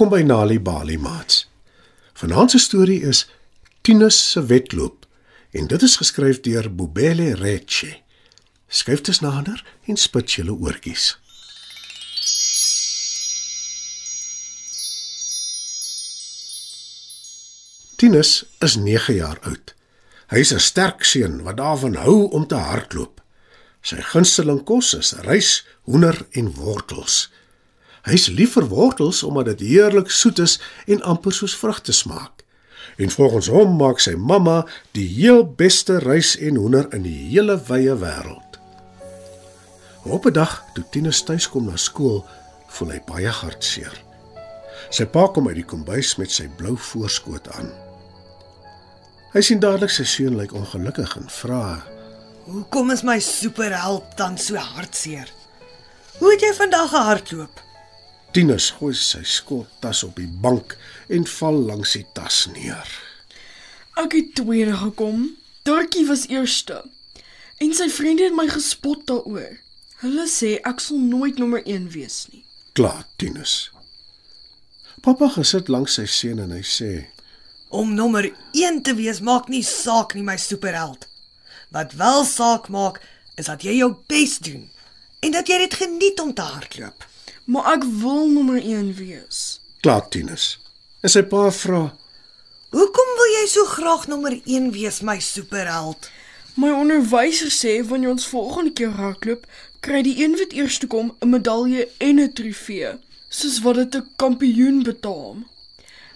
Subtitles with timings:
[0.00, 1.50] Welkom by Nali Bali Mats.
[2.16, 3.26] Vanaand se storie is
[3.84, 5.04] Tinus se wedloop
[5.52, 7.98] en dit is geskryf deur Bobele Reche.
[8.68, 11.18] Skryf dit nader en spit julle oortjies.
[18.00, 18.32] Tinus
[18.64, 19.74] is 9 jaar oud.
[20.32, 23.20] Hy is 'n sterk seun wat daarvan hou om te hardloop.
[23.82, 27.28] Sy gunsteling kos is rys, hoender en wortels.
[28.08, 32.44] Hy's lief vir wortels omdat dit heerlik soet is en amper soos vrugte smaak.
[32.96, 34.62] En volgens hom maak sy mamma
[34.96, 38.60] die heel beste rys en hoender in die hele wye wêreld.
[40.04, 42.24] Op 'n dag toe Tinus tuis kom na skool,
[42.68, 43.92] voel hy baie hartseer.
[44.90, 47.70] Sy pa kom uit die kombuis met sy blou voorskoot aan.
[49.32, 51.84] Hy sien dadelik sy seun lyk ongelukkig en vra:
[52.44, 55.28] Hoekom is my superheld dan so hartseer?
[56.18, 57.69] Hoe het jy vandag gehardloop?
[58.30, 60.76] Tinus gooi sy skooltas op die bank
[61.10, 62.86] en val langs die tas neer.
[63.98, 65.32] Ek het tweede gekom.
[65.66, 66.84] Dortjie was eerste.
[67.58, 69.58] En sy vriende het my gespot daaroor.
[70.04, 72.44] Hulle sê ek sal nooit nommer 1 wees nie.
[72.78, 73.72] Klaar, Tinus.
[75.02, 76.92] Pappa gesit langs sy seun en hy sê:
[77.74, 81.08] Om nommer 1 te wees maak nie saak nie, my superheld.
[81.74, 83.02] Wat wel saak maak,
[83.34, 84.68] is dat jy jou bes doen
[85.20, 87.09] en dat jy dit geniet om te hardloop.
[87.50, 89.60] Maar ek wil nommer 1 wees.
[89.80, 90.60] "Klaar, Tinus."
[91.00, 91.96] En sy pa vra:
[92.70, 96.10] Hoekom wil jy so graag nommer 1 wees, my superheld?
[96.54, 99.46] My onderwyser sê wanneer ons volgende keer hardloop,
[99.80, 102.98] kry die een wat eerste kom 'n medalje en 'n trofee,
[103.28, 105.46] soos wat dit 'n kampioen betaam.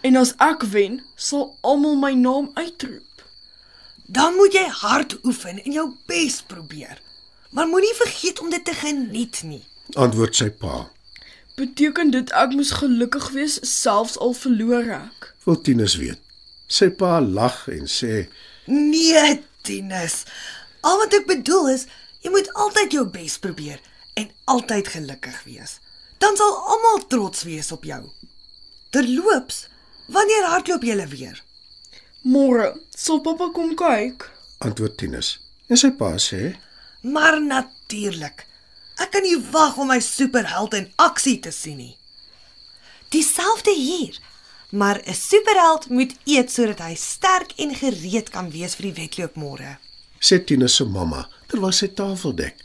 [0.00, 3.24] En as ek wen, sal almal my naam uitroep.
[4.06, 7.00] Dan moet jy hard oefen en jou bes probeer.
[7.50, 9.64] Maar moenie vergeet om dit te geniet nie.
[9.92, 10.90] Antwoord sy pa.
[11.60, 15.26] Beteken dit ek moes gelukkig wees selfs al verloor ek?
[15.44, 16.20] Wil Tinus weet.
[16.72, 18.22] Sy pa lag en sê:
[18.64, 20.22] Nee, Tinus.
[20.80, 21.84] Al wat ek bedoel is,
[22.24, 23.82] jy moet altyd jou bes probeer
[24.16, 25.76] en altyd gelukkig wees.
[26.22, 28.00] Dan sal almal trots wees op jou.
[28.96, 29.66] Terloops,
[30.08, 31.44] wanneer hardloop julle weer?
[32.24, 34.30] Môre sal pappa kom kyk.
[34.64, 35.36] Antwoord Tinus.
[35.68, 36.54] En sy pa sê:
[37.04, 38.46] Maar natuurlik.
[39.00, 41.94] Ek kan nie wag om my superheld in aksie te sien nie.
[43.10, 44.18] Dieselfde hier.
[44.70, 49.34] Maar 'n superheld moet eet sodat hy sterk en gereed kan wees vir die wedloop
[49.34, 49.78] môre.
[50.20, 52.56] sê Tinus se mamma terwyl sy tafel dek.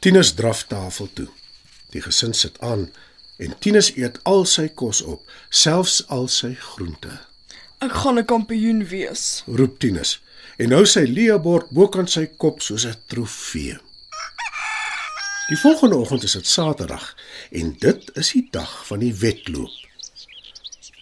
[0.00, 1.28] Tinus draf tafel toe.
[1.90, 2.90] Die gesin sit aan
[3.36, 7.20] en Tinus eet al sy kos op, selfs al sy groente.
[7.80, 9.42] Ek gaan 'n kampioen wees.
[9.46, 10.20] Roep Tinus
[10.56, 13.78] en hou sy leeuebord bokant sy kop soos 'n trofee.
[15.48, 17.16] Die volgende oggend is dit Saterdag
[17.50, 19.72] en dit is die dag van die wedloop.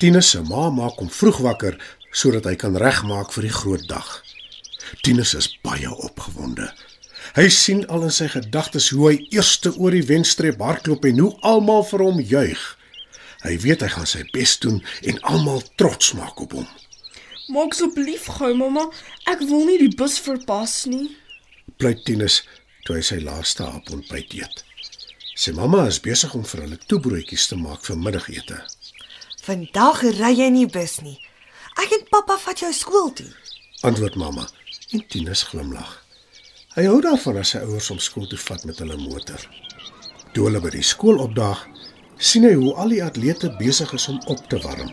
[0.03, 1.77] Tinus se ma maak hom vroeg wakker
[2.11, 4.09] sodat hy kan regmaak vir die groot dag.
[5.07, 6.67] Tinus is baie opgewonde.
[7.39, 11.31] Hy sien al in sy gedagtes hoe hy eerste oor die wenstreep hardloop en hoe
[11.53, 12.65] almal vir hom juig.
[13.47, 16.67] Hy weet hy gaan sy bes doen en almal trots maak op hom.
[17.55, 18.89] Maak asseblief gou, mamma.
[19.31, 21.13] Ek wil nie die bus verpas nie.
[21.79, 22.43] Pleit Tinus
[22.87, 24.63] toe hy sy laaste ontbyt eet.
[25.39, 28.59] Sy mamma is besig om vir hulle toebroodjies te maak vir middagete.
[29.43, 31.17] Vandag ry jy nie bus nie.
[31.81, 33.31] Ek en pappa vat jou skool toe.
[33.89, 34.45] Antwoord mamma
[34.93, 35.97] en Tinus glimlag.
[36.77, 39.41] Hy hou daarvan as sy ouers hom skool toe vat met hulle motor.
[40.33, 41.65] Toe hulle by die skool opdaag,
[42.17, 44.93] sien hy hoe al die atlete besig is om op te warm.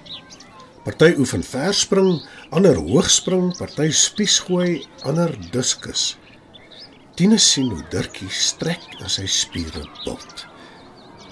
[0.83, 2.17] Party oefen verspring,
[2.55, 6.15] ander hoogspring, party spiesgooi, ander diskus.
[7.19, 10.45] Tinus sien hoe Dirkie strek in sy spiere bot.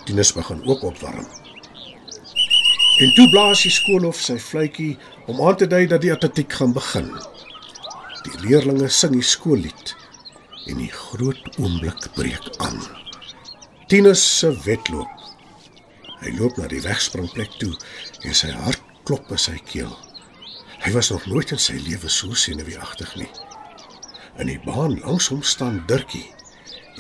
[0.04, 1.24] Tinus begin ook opwarm.
[3.00, 4.98] En toe blaas die skoolhof sy fluitjie
[5.32, 7.08] om aan te dui dat die atletiek gaan begin.
[8.26, 9.96] Die leerlinge sing die skoollied
[10.68, 12.84] en die groot oomblik breek aan.
[13.88, 15.26] Tinus se wedloop.
[16.20, 17.72] Hy loop na die wegspringplek toe
[18.28, 19.96] en sy hart klop in sy keel.
[20.84, 23.32] Hy was nog nooit in sy lewe so senuweeagtig nie.
[24.38, 26.28] In die baan langs hom staan Dirkie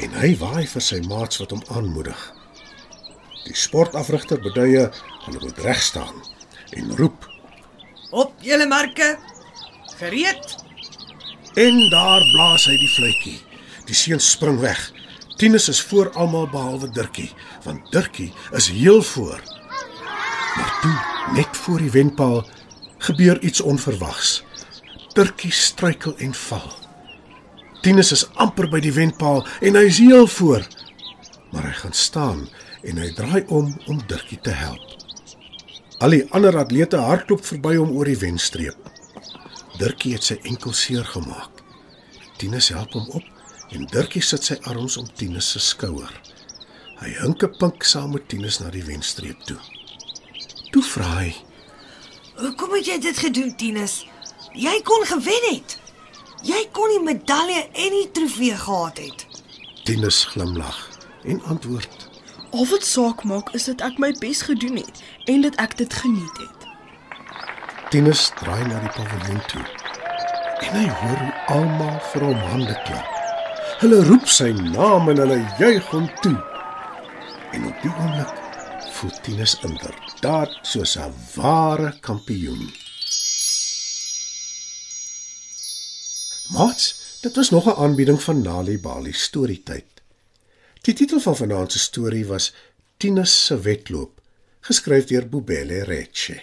[0.02, 2.20] en hy waai vir sy maats wat hom aanmoedig.
[3.46, 4.86] Die sportafrigter beduie
[5.26, 6.22] hulle moet reg staan
[6.78, 7.26] en roep
[8.10, 9.18] Op julle marke.
[9.98, 10.56] Gereed.
[11.54, 13.36] En daar blaas hy die fluitjie.
[13.88, 14.80] Die seun spring weg.
[15.38, 17.30] Tinus is voor almal behalwe Dirkie,
[17.64, 19.42] want Dirkie is heel voor.
[20.56, 20.96] Maar toe,
[21.36, 22.48] net voor die wenpaal,
[22.98, 24.44] gebeur iets onverwags.
[25.14, 26.87] Dirkie struikel en val.
[27.82, 30.66] Tinus is amper by die wenpaal en hy is heel voor.
[31.52, 32.48] Maar hy gaan staan
[32.84, 34.84] en hy draai om om Dirkie te help.
[36.04, 38.78] Al die ander atlete hardloop verby hom oor die wenstreep.
[39.78, 41.64] Dirkie het sy enkel seer gemaak.
[42.38, 46.12] Tinus help hom op en Dirkie sit sy arms om Tinus se skouer.
[46.98, 49.60] Hy hink 'n pink saam met Tinus na die wenstreep toe.
[50.72, 51.36] Toe vra hy:
[52.38, 54.06] Hoekom het jy dit gedoen, Tinus?
[54.54, 55.78] Jy kon gewen het.
[56.48, 59.26] Jy kon die medalje en die trofee gehad het.
[59.84, 60.78] Tinus glimlag
[61.28, 62.08] en antwoord:
[62.56, 65.98] Al wat saak maak is dat ek my bes gedoen het en dat ek dit
[66.04, 66.70] geniet het.
[67.92, 69.66] Tinus draai na die paviljoen toe.
[70.70, 73.14] En hy hoor hoe almal vir hom hande klap.
[73.84, 76.36] Hulle roep sy naam en hulle juig hom toe.
[77.52, 78.36] En op die oomblik
[78.96, 82.72] voel Tinus inderdaad soos 'n ware kampioen.
[86.58, 89.86] Mats, dit was nog 'n aanbieding van Nali Bali Storytyd.
[90.82, 92.54] Die titel van vanaand se storie was
[92.98, 94.22] Tinus se wedloop,
[94.60, 96.42] geskryf deur Bobele Reche.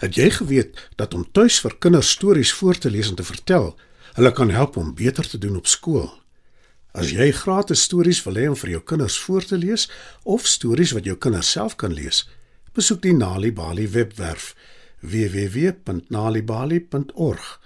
[0.00, 3.78] Het jy geweet dat om tuis vir kinders stories voor te lees en te vertel,
[4.12, 6.12] hulle kan help om beter te doen op skool?
[6.90, 9.90] As jy gratis stories wil hê om vir jou kinders voor te lees
[10.22, 12.28] of stories wat jou kinders self kan lees,
[12.72, 14.54] besoek die Nali Bali webwerf
[15.00, 17.65] www.nalibali.org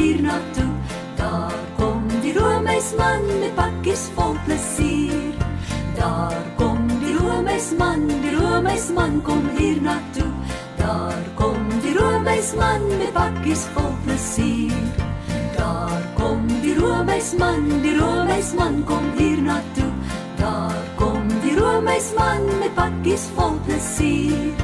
[0.00, 0.70] Hier na toe.
[1.16, 5.34] Daar kom die Romeisman met pakkies vol plesier.
[5.96, 10.30] Daar kom die Romeisman, die Romeisman kom hier na toe.
[10.78, 14.72] Daar kom die Romeisman met pakkies vol plesier.
[15.58, 19.92] Daar kom die Romeisman, die Romeisman kom hier na toe.
[20.40, 24.56] Daar kom die Romeisman met pakkies vol plesier.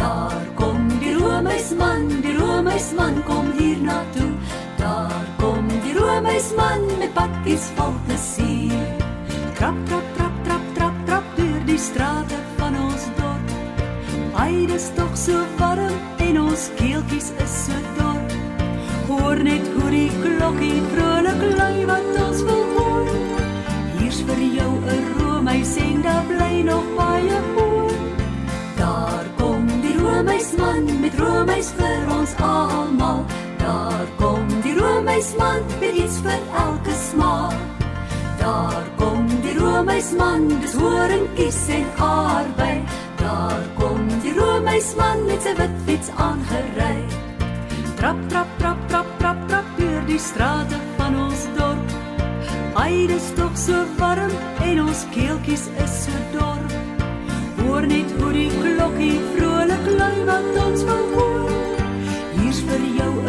[0.00, 4.32] Daar kom die Romeisman, die Romeisman kom hier na toe.
[4.80, 8.86] Daar kom die Romeisman met pakkies vol plesier.
[9.58, 13.52] Trap trap trap trap trap trap deur die strate van ons dorp.
[14.40, 18.22] Ai, dis tog so warm en ons keeltjies is so dor.
[19.10, 23.12] Hoor net hoe die klokkie vrolik lui wat ons wil hoor.
[23.98, 27.92] Hier's vir jou 'n Romeis en daar bly nog baie hoor.
[28.80, 33.24] Daar kom die Romeisman met Romeis vir ons almal.
[33.60, 37.58] Daar kom die Romeisman met iets vir elke smaak.
[38.40, 42.82] Daar kom die Romeisman, dis horingkies en arbei.
[43.20, 46.96] Daar kom die Romeisman met sy wit fiets aangery.
[48.00, 51.96] Trap trap trap trap trap trap deur die strate van ons dorp.
[52.80, 54.32] Ai, dis tog so warm
[54.64, 56.62] en ons keeltjies is so dor.
[57.60, 61.29] Hoor net hoe die klokkie vrolik lui wat ons wil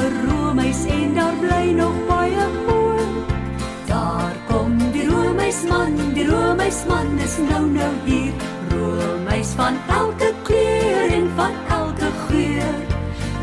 [0.02, 3.06] 'n Romeis en daar bly nog baie hoor.
[3.86, 8.34] Daar kom die Romeisman, die Romeisman is nou nou hier.
[8.70, 12.74] Romeis van elke kleur en van elke geur.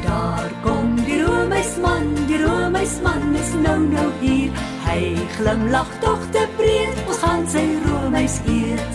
[0.07, 4.51] Daar kom die Romeisman, die Romeisman is nou nou hier.
[4.89, 8.93] Hy glimlag tog te breed, ons gaan sy Romeis eet.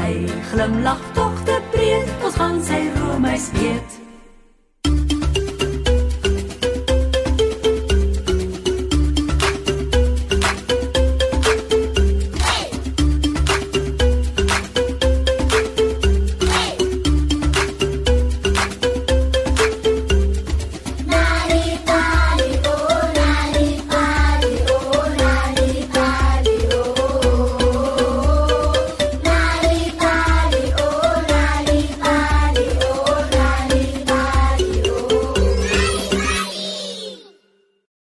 [0.00, 0.12] Hy
[0.50, 4.07] glimlag tog te breed, ons gaan sy Romeis eet.